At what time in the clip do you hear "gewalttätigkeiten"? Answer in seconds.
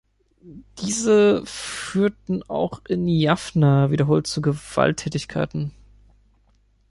4.41-5.73